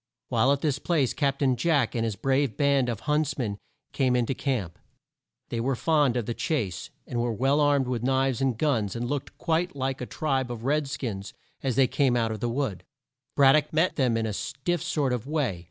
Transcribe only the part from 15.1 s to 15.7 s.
of way.